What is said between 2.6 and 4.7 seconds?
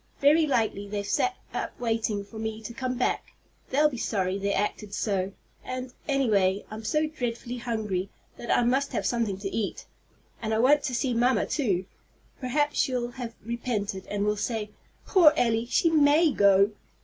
to come back. They'll be sorry they